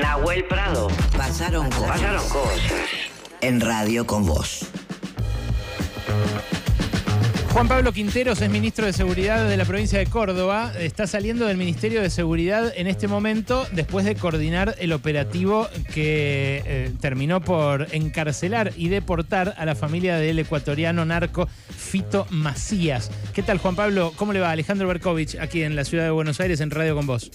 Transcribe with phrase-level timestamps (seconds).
[0.00, 0.88] Nahuel Prado.
[1.16, 1.90] Pasaron cosas.
[1.90, 2.72] Pasaron cosas.
[3.40, 4.66] En radio con vos.
[7.52, 10.72] Juan Pablo Quinteros es ministro de Seguridad de la provincia de Córdoba.
[10.76, 16.64] Está saliendo del Ministerio de Seguridad en este momento después de coordinar el operativo que
[16.66, 23.12] eh, terminó por encarcelar y deportar a la familia del ecuatoriano narco Fito Macías.
[23.32, 24.12] ¿Qué tal, Juan Pablo?
[24.16, 24.50] ¿Cómo le va?
[24.50, 27.30] Alejandro Berkovich, aquí en la ciudad de Buenos Aires, en Radio con vos.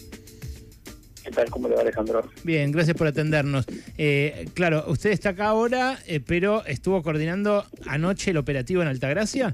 [1.46, 2.24] ¿Cómo le va Alejandro?
[2.44, 3.66] Bien, gracias por atendernos.
[3.98, 9.54] Eh, claro, usted está acá ahora, eh, pero estuvo coordinando anoche el operativo en Altagracia.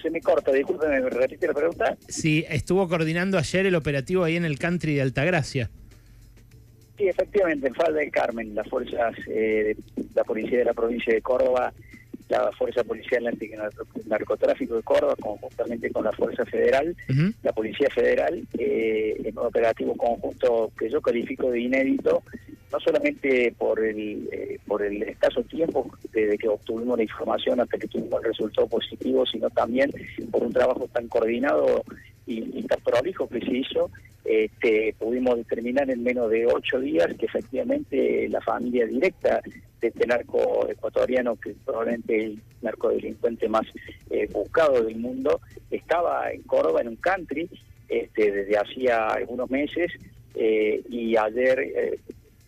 [0.00, 1.96] Se me corta, discúlpeme, ¿me repite la pregunta?
[2.08, 5.70] Sí, estuvo coordinando ayer el operativo ahí en el country de Altagracia.
[6.98, 11.14] Sí, efectivamente, en Falda del Carmen, las fuerzas eh, de la policía de la provincia
[11.14, 11.72] de Córdoba,
[12.32, 16.96] la Fuerza Policial Antinarcotráfico de Córdoba, conjuntamente con la Fuerza Federal,
[17.42, 22.22] la Policía Federal, eh, en un operativo conjunto que yo califico de inédito,
[22.72, 27.76] no solamente por el, eh, por el escaso tiempo desde que obtuvimos la información hasta
[27.76, 29.90] que tuvimos el resultado positivo, sino también
[30.30, 31.84] por un trabajo tan coordinado
[32.26, 33.90] y, y tan prolijo que se hizo,
[34.24, 39.42] este, pudimos determinar en menos de ocho días que efectivamente la familia directa
[39.82, 43.66] de este narco ecuatoriano, que probablemente el narcodelincuente más
[44.10, 47.50] eh, buscado del mundo, estaba en Córdoba, en un country,
[47.88, 49.92] este, desde hacía algunos meses,
[50.36, 51.98] eh, y ayer, eh,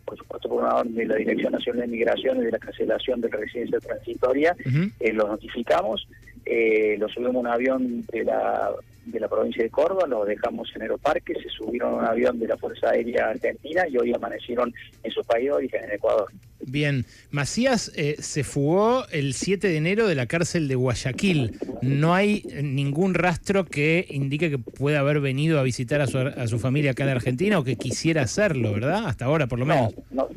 [0.05, 3.29] por supuesto, por una orden de la Dirección Nacional de Migraciones de la cancelación de
[3.29, 4.91] la residencia transitoria, Ujú.
[5.01, 6.07] eh, lo notificamos,
[6.47, 8.71] eh, lo subimos a un avión de la,
[9.07, 12.49] de la provincia de Córdoba, lo dejamos en Aeroparque, se subieron a un avión de
[12.49, 16.31] la Fuerza Aérea Argentina y hoy amanecieron en su país de origen, en Ecuador.
[16.67, 21.59] Bien, Macías eh, se fugó el 7 de enero de la cárcel de Guayaquil.
[21.83, 26.19] No hay eh, ningún rastro que indique que pueda haber venido a visitar a su,
[26.19, 29.07] a su familia acá en Argentina o que quisiera hacerlo, ¿verdad?
[29.07, 29.95] Hasta ahora, por lo No, menos.
[30.11, 30.29] no,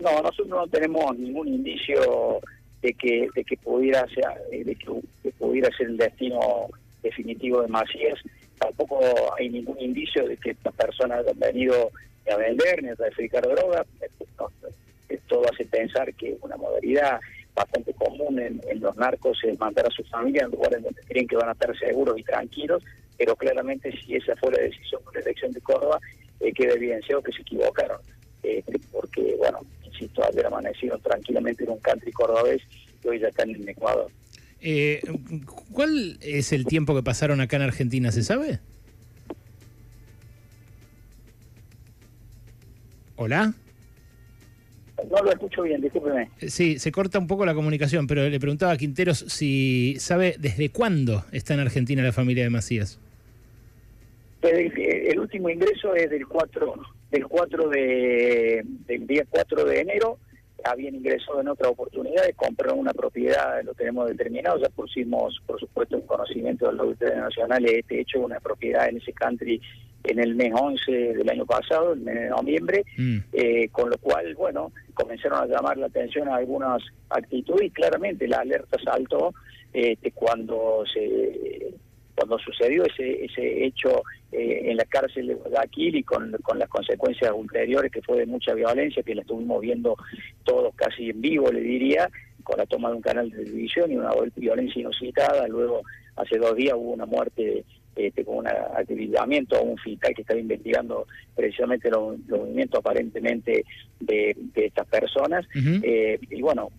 [0.00, 2.40] no, nosotros no tenemos ningún indicio
[2.82, 4.86] de que de que pudiera ser eh, de que,
[5.38, 6.38] pudiera ser el destino
[7.02, 8.18] definitivo de Macías.
[8.58, 9.00] Tampoco
[9.38, 11.90] hay ningún indicio de que estas personas hayan venido
[12.30, 13.86] a vender ni a traficar droga.
[14.02, 14.08] Eh,
[14.38, 14.48] no,
[15.34, 17.18] todo hace pensar que una modalidad
[17.56, 21.36] bastante común en, los narcos es mandar a su familia en lugares donde creen que
[21.36, 22.84] van a estar seguros y tranquilos,
[23.18, 25.98] pero claramente si esa fue la decisión por la elección de Córdoba,
[26.38, 27.98] eh, queda evidenciado que se equivocaron
[28.44, 32.62] este, porque, bueno, insisto, ayer amanecieron tranquilamente en un country cordobés
[33.02, 34.10] y hoy ya están en Ecuador.
[34.60, 35.00] Eh,
[35.72, 38.12] ¿Cuál es el tiempo que pasaron acá en Argentina?
[38.12, 38.60] ¿Se sabe?
[43.16, 43.54] ¿Hola?
[45.14, 46.30] No lo escucho bien, discúlpeme.
[46.40, 50.34] Eh, Sí, se corta un poco la comunicación, pero le preguntaba a Quinteros si sabe
[50.38, 52.98] desde cuándo está en Argentina la familia de Macías.
[54.42, 56.74] El, el último ingreso es del 4,
[57.10, 60.18] del 4 de, del día 4 de enero.
[60.64, 65.60] Habían ingresado en otra oportunidad de comprar una propiedad, lo tenemos determinado, ya pusimos, por
[65.60, 69.60] supuesto, en conocimiento de autoridades nacionales este hecho, una propiedad en ese country
[70.04, 73.18] en el mes 11 del año pasado, el mes de noviembre, Mm.
[73.32, 78.28] eh, con lo cual, bueno, comenzaron a llamar la atención a algunas actitudes y claramente
[78.28, 79.34] la alerta saltó
[79.72, 81.72] este, cuando se
[82.14, 86.68] cuando sucedió ese ese hecho eh, en la cárcel de Guayaquil y con, con las
[86.68, 89.96] consecuencias ulteriores que fue de mucha violencia, que la estuvimos viendo
[90.44, 92.08] todos casi en vivo, le diría,
[92.44, 95.48] con la toma de un canal de televisión y una violencia inusitada.
[95.48, 95.82] Luego,
[96.16, 97.64] hace dos días hubo una muerte
[97.96, 103.64] este, con un activamiento a un fiscal que estaba investigando precisamente los, los movimientos aparentemente
[104.00, 105.46] de, de estas personas.
[105.54, 106.70] Eh, y bueno,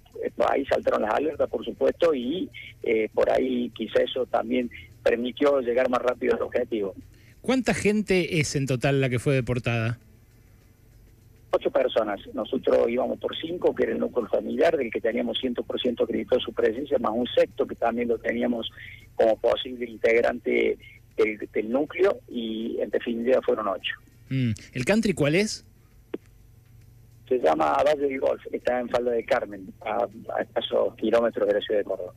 [0.49, 2.49] ahí saltaron las alertas, por supuesto, y
[2.83, 4.69] eh, por ahí quizá eso también
[5.03, 6.95] permitió llegar más rápido al objetivo.
[7.41, 9.99] ¿Cuánta gente es en total la que fue deportada?
[11.51, 16.03] Ocho personas, nosotros íbamos por cinco, que era el núcleo familiar, del que teníamos 100%
[16.03, 18.69] acreditado su presencia, más un sexto que también lo teníamos
[19.15, 20.77] como posible integrante
[21.17, 23.95] del, del núcleo, y en definitiva fueron ocho.
[24.29, 24.51] Mm.
[24.73, 25.65] ¿El country cuál es?
[27.27, 30.07] Se llama Valle del Golf, está en Falda de Carmen, a,
[30.38, 32.13] a escasos kilómetros de la ciudad de Córdoba.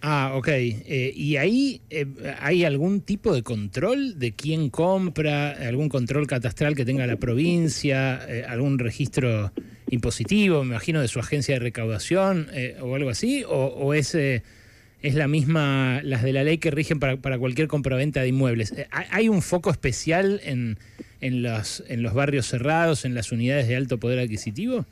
[0.00, 0.48] Ah, ok.
[0.48, 2.06] Eh, ¿Y ahí eh,
[2.40, 8.20] hay algún tipo de control de quién compra, algún control catastral que tenga la provincia,
[8.28, 9.52] eh, algún registro
[9.90, 13.42] impositivo, me imagino, de su agencia de recaudación eh, o algo así?
[13.44, 14.16] ¿O, o es,
[15.02, 18.72] es la misma, las de la ley que rigen para, para cualquier compraventa de inmuebles?
[18.72, 20.76] Eh, ¿hay- ¿Hay un foco especial en,
[21.20, 24.84] en, los, en los barrios cerrados, en las unidades de alto poder adquisitivo?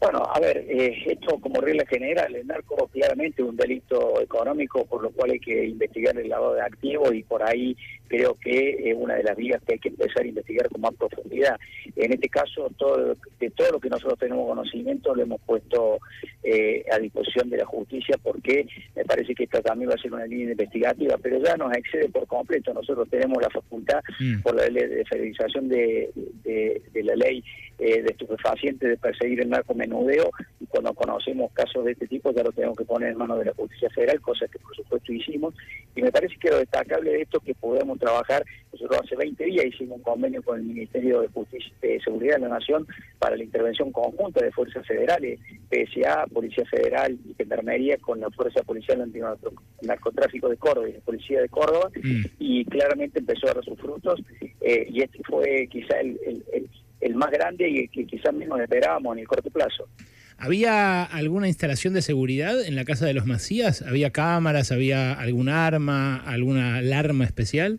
[0.00, 4.86] Bueno, a ver, eh, esto como regla general, el narco claramente es un delito económico
[4.86, 7.76] por lo cual hay que investigar el lavado de activos y por ahí
[8.10, 10.94] creo que es una de las vías que hay que empezar a investigar con más
[10.94, 11.56] profundidad.
[11.94, 16.00] En este caso, todo de todo lo que nosotros tenemos conocimiento lo hemos puesto
[16.42, 18.66] eh, a disposición de la justicia porque
[18.96, 22.08] me parece que esta también va a ser una línea investigativa, pero ya nos excede
[22.08, 22.74] por completo.
[22.74, 24.40] Nosotros tenemos la facultad mm.
[24.42, 26.10] por la ley de federalización de,
[26.42, 27.44] de, la ley
[27.78, 30.32] eh, de estupefacientes de perseguir el narco menudeo
[30.70, 33.54] cuando conocemos casos de este tipo ya lo tenemos que poner en manos de la
[33.54, 35.54] Justicia Federal, cosa que por supuesto hicimos.
[35.94, 39.44] Y me parece que lo destacable de esto es que podemos trabajar, nosotros hace 20
[39.44, 42.86] días hicimos un convenio con el Ministerio de Justicia de Seguridad de la Nación
[43.18, 45.40] para la intervención conjunta de fuerzas federales,
[45.70, 51.40] PSA, Policía Federal y Gendarmería con la Fuerza Policial Antinarcotráfico de Córdoba y la Policía
[51.40, 52.24] de Córdoba, mm.
[52.38, 54.20] y claramente empezó a dar sus frutos,
[54.60, 56.18] eh, y este fue quizá el,
[57.00, 59.88] el más grande y que quizás menos esperábamos en el corto plazo.
[60.42, 63.82] ¿Había alguna instalación de seguridad en la casa de los Macías?
[63.82, 64.72] ¿Había cámaras?
[64.72, 66.16] ¿Había algún arma?
[66.16, 67.78] ¿Alguna alarma especial?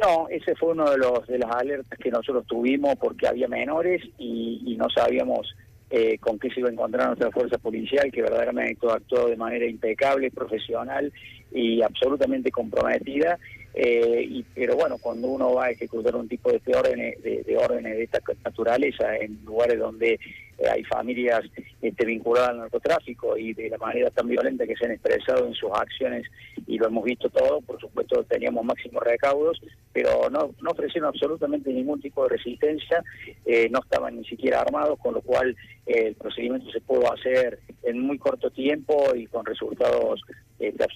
[0.00, 4.02] No, ese fue uno de los de las alertas que nosotros tuvimos porque había menores
[4.16, 5.54] y, no sabíamos
[5.90, 9.66] eh, con qué se iba a encontrar nuestra fuerza policial, que verdaderamente actuó de manera
[9.66, 11.12] impecable, profesional
[11.52, 13.38] y absolutamente comprometida.
[13.74, 17.56] Eh, y, pero bueno, cuando uno va a ejecutar un tipo de órdenes de, de,
[17.58, 20.18] órdenes de esta naturaleza en lugares donde
[20.58, 21.42] eh, hay familias
[21.80, 25.54] este, vinculadas al narcotráfico y de la manera tan violenta que se han expresado en
[25.54, 26.26] sus acciones
[26.66, 29.60] y lo hemos visto todo, por supuesto teníamos máximos recaudos,
[29.92, 33.02] pero no, ofrecieron absolutamente ningún tipo de resistencia,
[33.46, 35.56] eh, no estaban ni siquiera armados, con lo cual
[35.86, 40.20] eh, el procedimiento se pudo hacer en muy corto tiempo y con resultados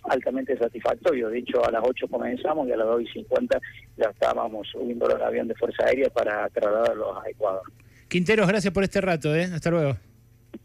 [0.05, 1.31] altamente satisfactorios.
[1.31, 3.61] De hecho, a las 8 comenzamos y a las 2 y 50
[3.97, 7.63] ya estábamos subiendo el avión de Fuerza Aérea para trasladarlos a Ecuador.
[8.13, 9.45] Quinteros, gracias por este rato, ¿eh?
[9.45, 9.97] Hasta luego.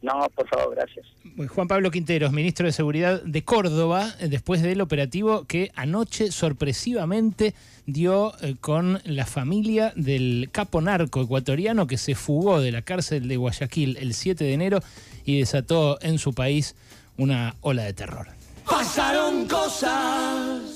[0.01, 1.05] No, por favor, gracias.
[1.47, 7.55] Juan Pablo Quinteros, ministro de Seguridad de Córdoba, eh, después del operativo que anoche sorpresivamente
[7.85, 13.29] dio eh, con la familia del capo narco ecuatoriano que se fugó de la cárcel
[13.29, 14.79] de Guayaquil el 7 de enero
[15.23, 16.75] y desató en su país
[17.15, 18.27] una ola de terror.
[18.65, 20.66] Pasaron cosas